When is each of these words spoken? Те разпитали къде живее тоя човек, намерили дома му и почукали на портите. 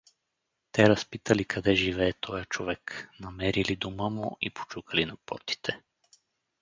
Те 0.71 0.89
разпитали 0.89 1.45
къде 1.45 1.75
живее 1.75 2.13
тоя 2.13 2.45
човек, 2.45 3.09
намерили 3.19 3.75
дома 3.75 4.09
му 4.09 4.37
и 4.41 4.49
почукали 4.49 5.05
на 5.05 5.17
портите. 5.25 5.81